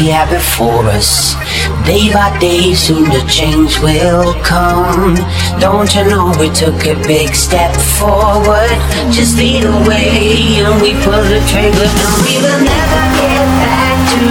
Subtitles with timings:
[0.00, 1.34] we have before us.
[1.84, 5.14] Day by day, soon the change will come.
[5.60, 8.72] Don't you know we took a big step forward?
[9.12, 13.96] Just lead the way and we pull the trigger and we will never get back
[14.12, 14.24] to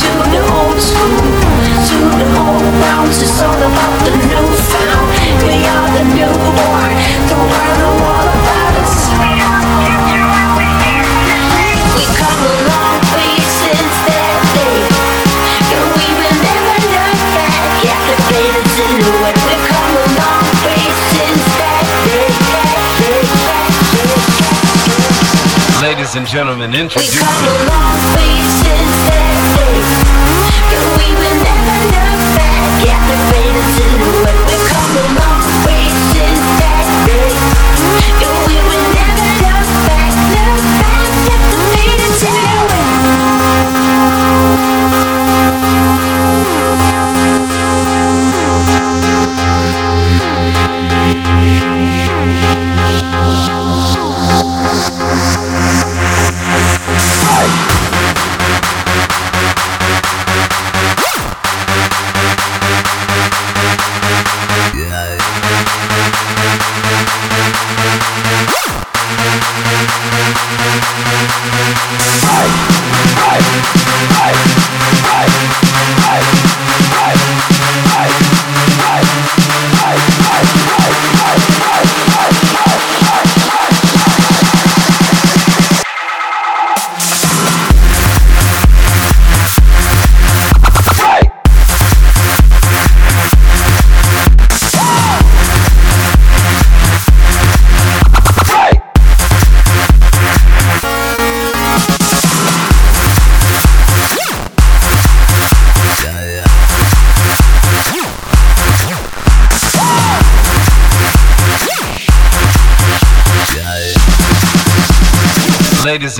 [0.00, 1.32] to the old school,
[1.88, 3.22] to the old grounds.
[3.24, 5.08] It's all about the new found.
[5.48, 6.39] We are the newborn,
[26.10, 28.49] Ladies and gentlemen, introducing.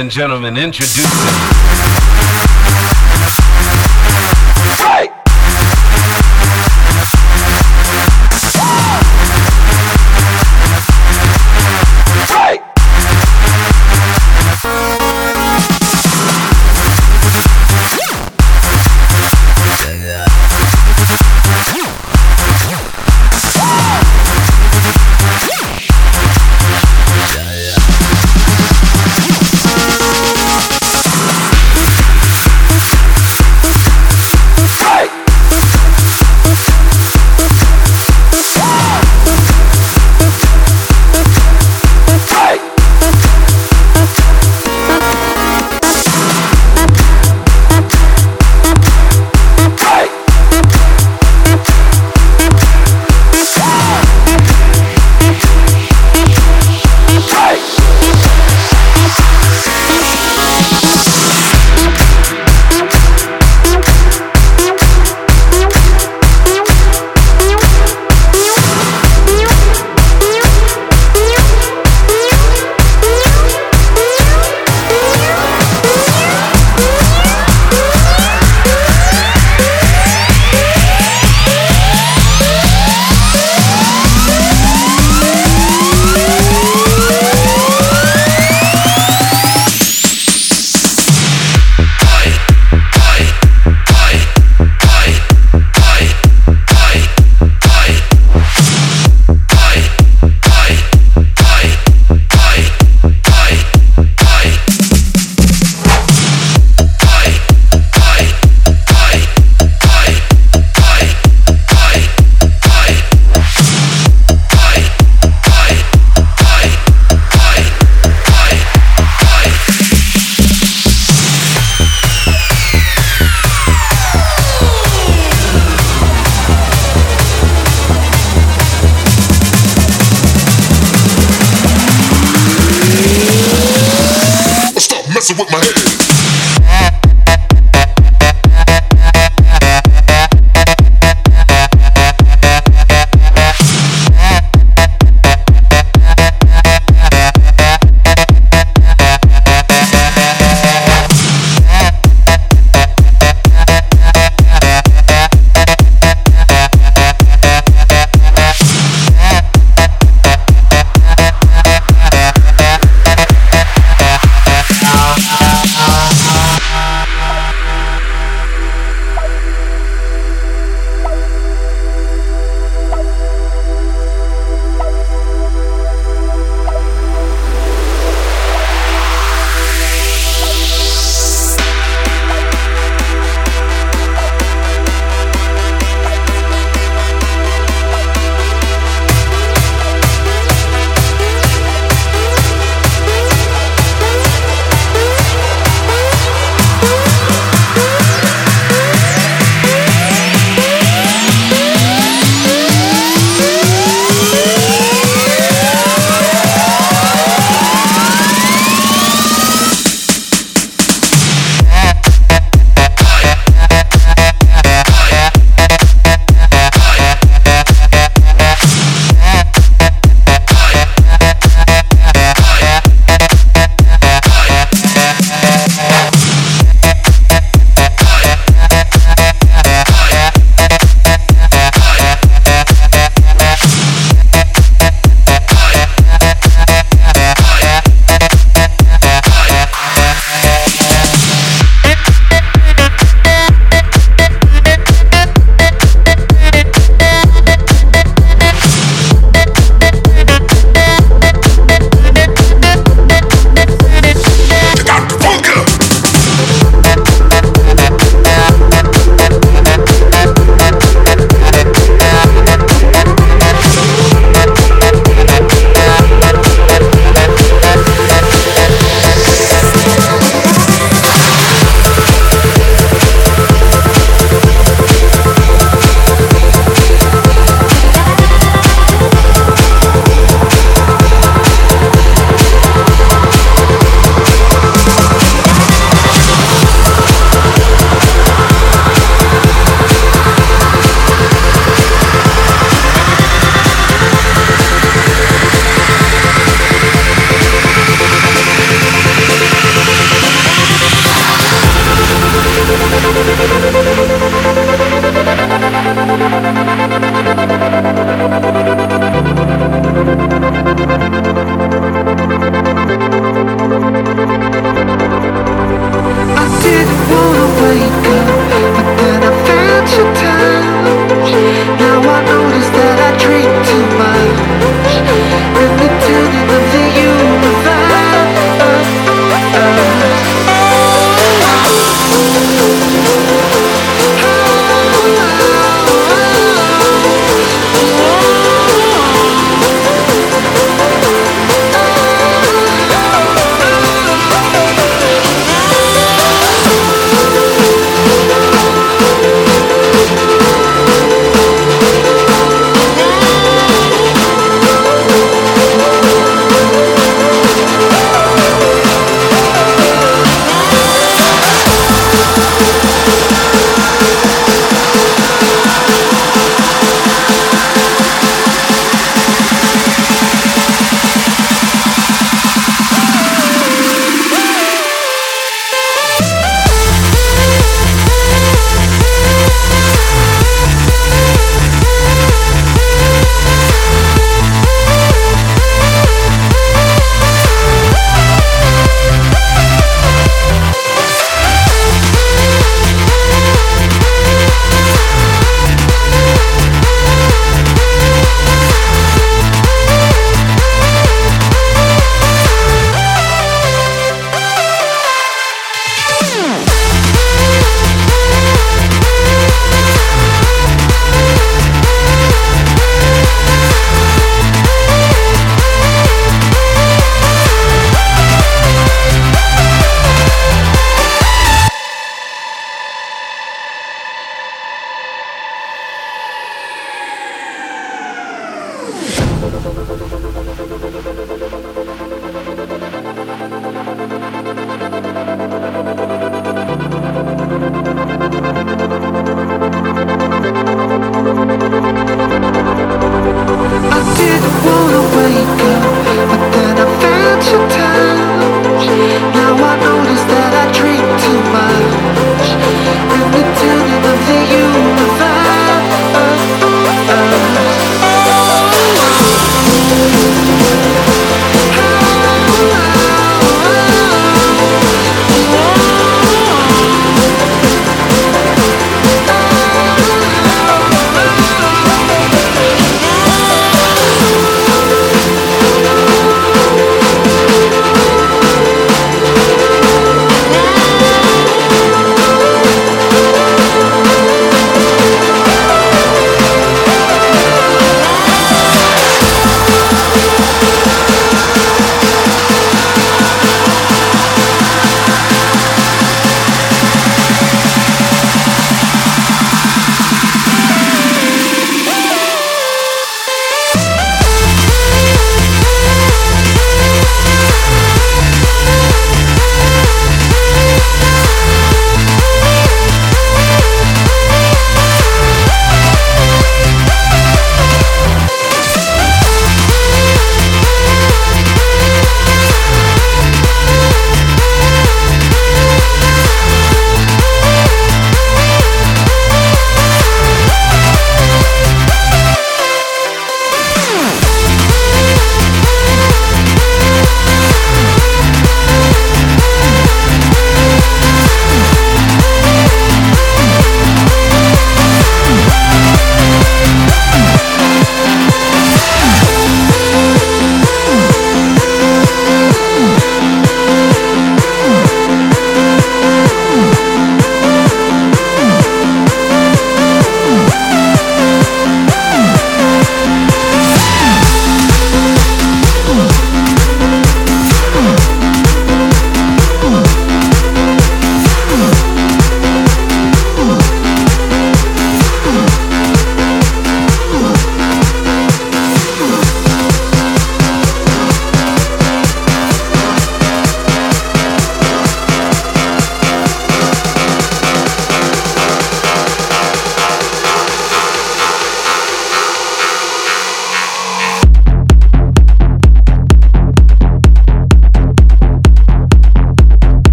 [0.00, 2.09] And gentlemen, introducing.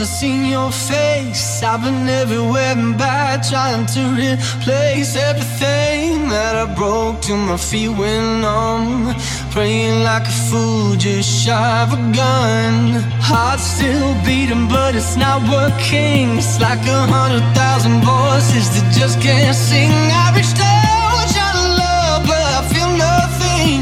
[0.00, 1.62] Since I seen your face.
[1.62, 7.88] I've been everywhere and back, trying to replace everything that I broke till my feet
[7.88, 9.14] went numb.
[9.52, 13.02] Praying like a fool, just shy of a gun.
[13.28, 16.38] Heart still beating, but it's not working.
[16.38, 19.92] It's like a hundred thousand voices that just can't sing.
[19.92, 23.78] I reached out, trying to love, but I feel nothing.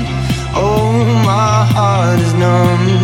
[0.54, 0.92] Oh,
[1.30, 2.97] my heart is numb.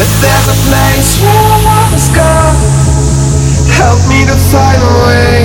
[0.00, 2.56] If there's a place where love is gone,
[3.76, 5.44] help me to find a way.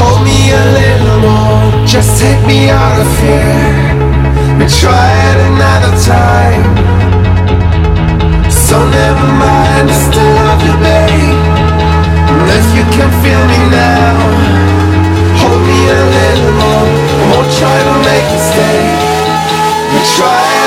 [0.00, 4.56] Hold me a little more, just take me out of here.
[4.56, 6.64] We try it another time.
[8.48, 11.36] So never mind, I still love you, babe.
[12.32, 14.16] And if you can feel me now,
[15.44, 16.88] hold me a little more.
[16.88, 18.80] I won't try to make you stay.
[19.92, 20.65] We try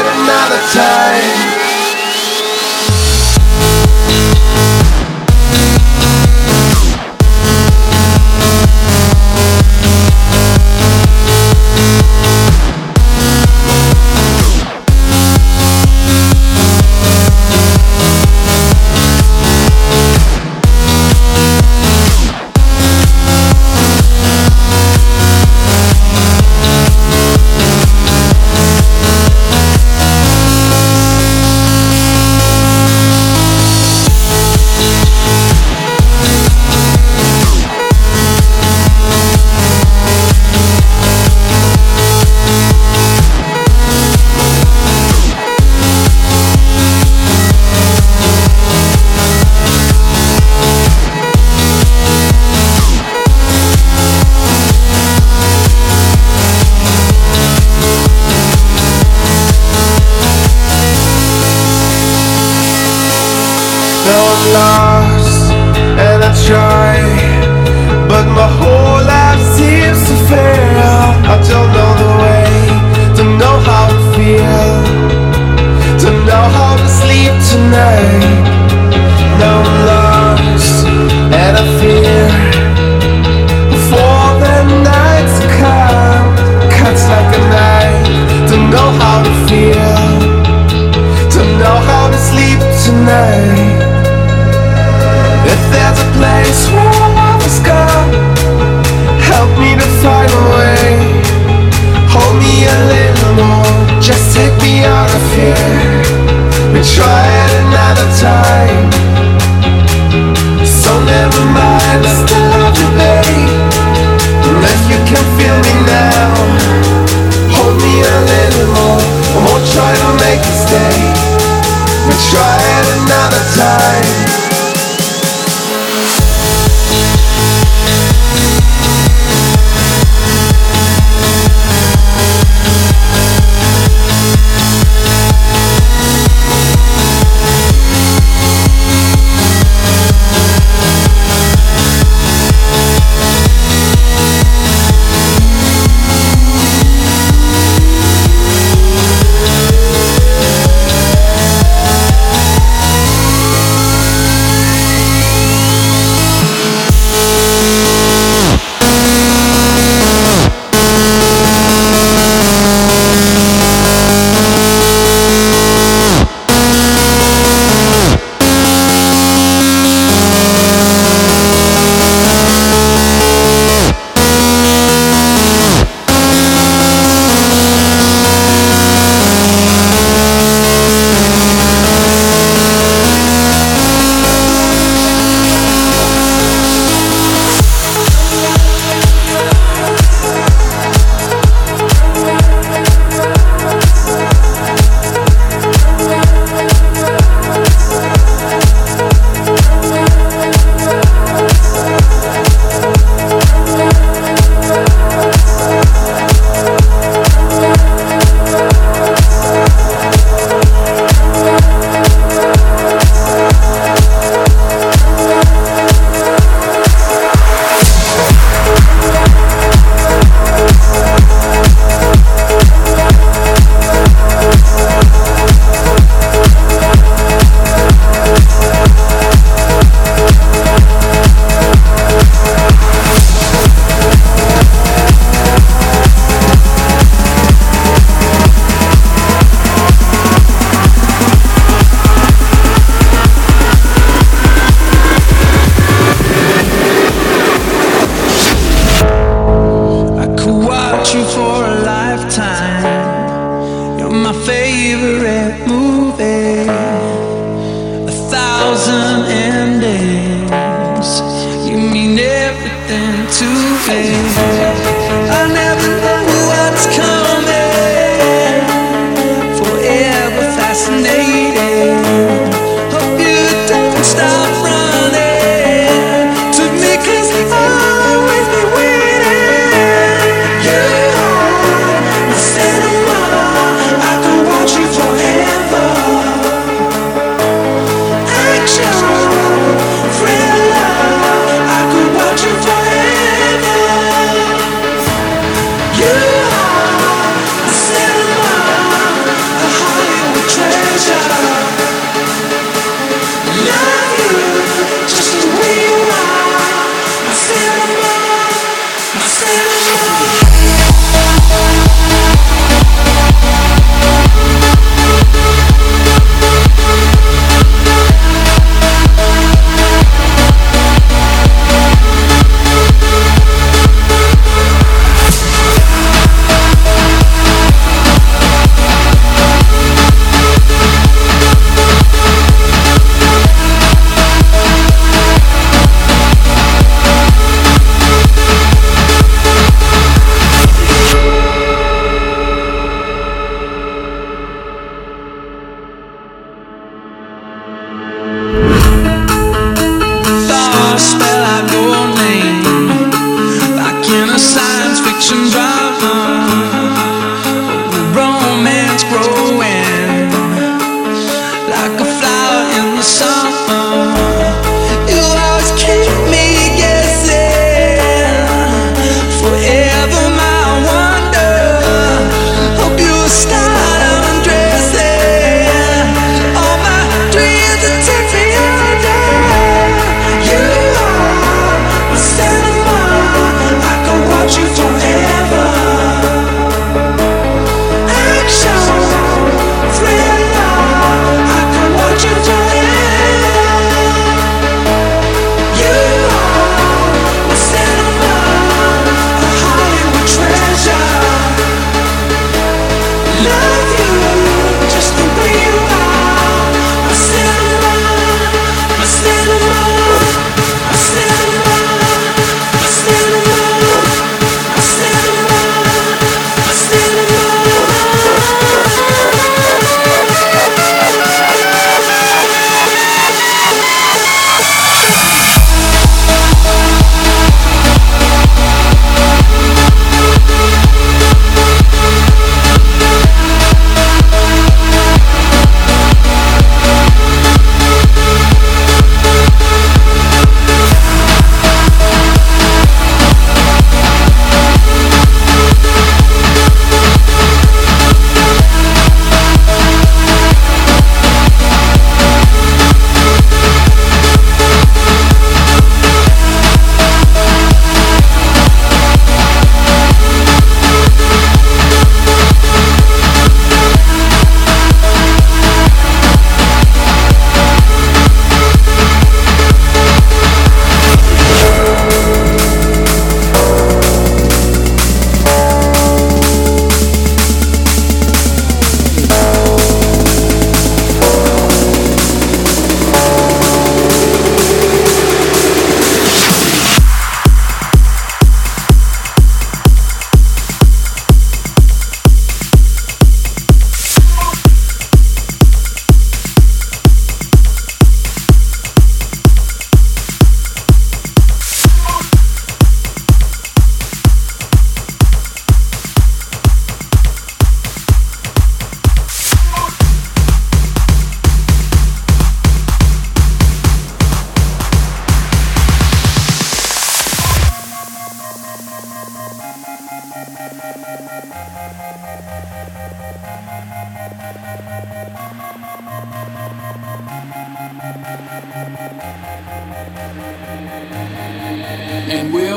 [532.31, 532.68] and we'll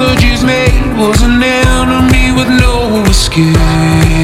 [0.00, 4.19] apologies made was an enemy with no escape.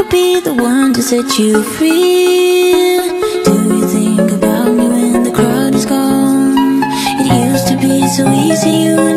[0.00, 2.72] could be the one to set you free
[3.44, 6.82] Do you think about me when the crowd is gone?
[7.20, 9.09] It used to be so easy, you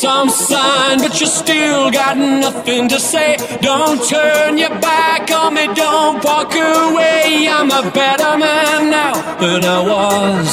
[0.00, 3.36] some sign, but you still got nothing to say.
[3.60, 7.46] Don't turn your back on me, don't walk away.
[7.46, 10.48] I'm a better man now than I was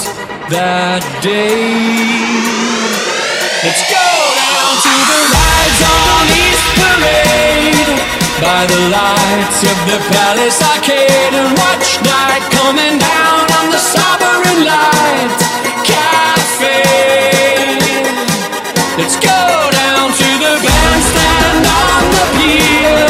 [0.52, 1.64] that day.
[3.64, 4.08] Let's go
[4.44, 7.92] down to the rides on East Parade
[8.44, 14.68] by the lights of the Palace Arcade and watch night coming down on the Sovereign
[14.68, 15.57] Light
[18.98, 23.06] Let's go down to the bandstand on the pier.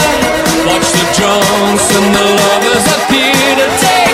[0.67, 4.06] Watch the drunks and the lovers appear to take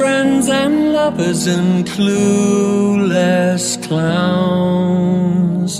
[0.00, 5.72] friends and lovers and clueless clowns.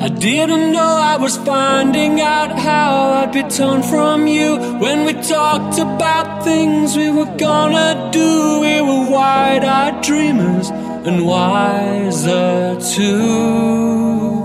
[0.00, 5.12] I didn't know I was finding out how I'd be torn from you when we
[5.12, 8.60] talked about things we were gonna do.
[8.64, 10.70] We were wide eyed dreamers
[11.08, 14.40] and wiser too.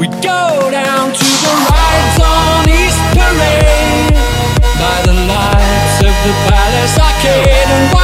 [0.00, 0.42] We go
[0.80, 4.18] down to the rides on East Parade
[4.82, 8.01] by the lights of the Palace Arcade and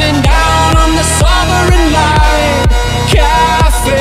[0.00, 2.64] coming down on the Sovereign Light
[3.06, 4.00] Cafe.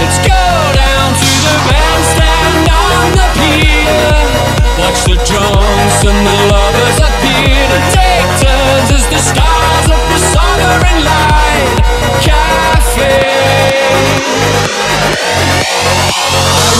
[0.00, 0.42] Let's go
[0.74, 4.18] down to the bandstand on the pier.
[4.82, 10.18] Watch the drums and the lovers appear to take turns as the stars of the
[10.34, 11.78] Sovereign Light
[12.26, 13.14] Cafe.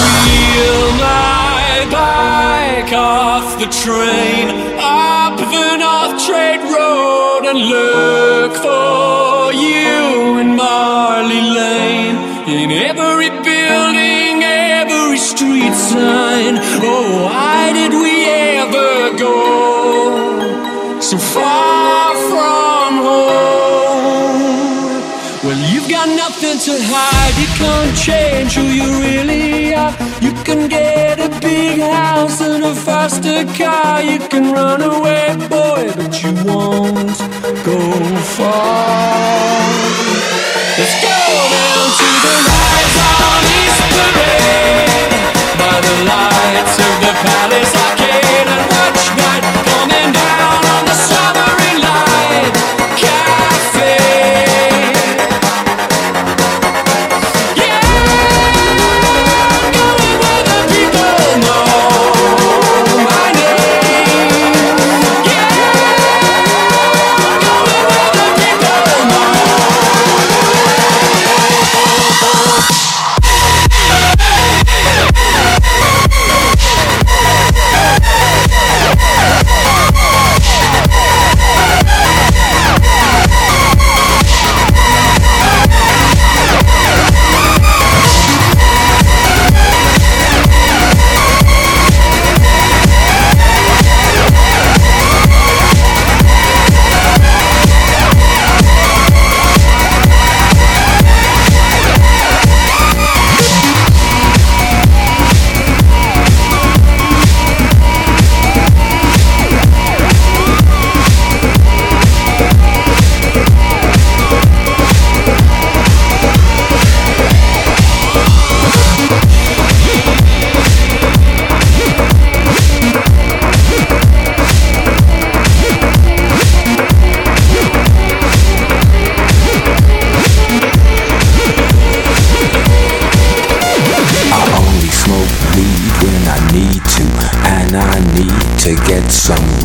[0.03, 1.58] Wheel my
[1.99, 4.47] bike off the train
[4.79, 12.19] up the North Trade Road and look for you in Marley Lane.
[12.59, 16.55] In every building, every street sign.
[16.91, 18.15] Oh, why did we
[18.63, 18.93] ever
[19.27, 19.37] go
[21.11, 24.09] so far from home?
[25.45, 27.35] Well, you've got nothing to hide.
[27.43, 29.95] You can't change who you really are.
[30.25, 30.88] You can get
[31.79, 34.03] big house and a faster car.
[34.03, 37.19] You can run away, boy, but you won't
[37.65, 39.48] go far.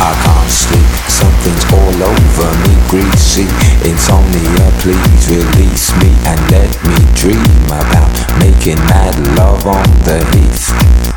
[0.00, 3.50] I can't sleep, something's all over me, greasy.
[3.82, 10.70] Insomnia, please release me and let me dream about making mad love on the heath.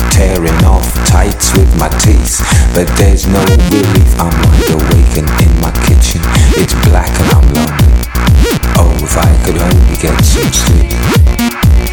[0.10, 2.42] Tearing off tights with my teeth,
[2.74, 3.40] but there's no
[3.70, 4.10] relief.
[4.18, 6.22] I'm wide awake and in my kitchen,
[6.58, 7.92] it's black and I'm lonely.
[8.82, 11.71] Oh, if I could only get some sleep.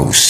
[0.00, 0.29] Get